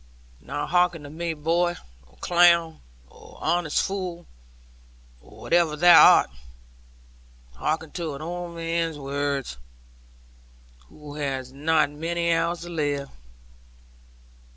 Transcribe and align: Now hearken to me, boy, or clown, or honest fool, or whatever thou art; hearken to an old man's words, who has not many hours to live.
Now 0.39 0.65
hearken 0.65 1.03
to 1.03 1.11
me, 1.11 1.35
boy, 1.35 1.75
or 2.07 2.15
clown, 2.21 2.79
or 3.07 3.37
honest 3.39 3.83
fool, 3.85 4.25
or 5.21 5.39
whatever 5.41 5.75
thou 5.75 6.13
art; 6.17 6.31
hearken 7.53 7.91
to 7.91 8.15
an 8.15 8.21
old 8.23 8.55
man's 8.55 8.97
words, 8.97 9.59
who 10.89 11.17
has 11.17 11.53
not 11.53 11.91
many 11.91 12.33
hours 12.33 12.61
to 12.61 12.69
live. 12.69 13.11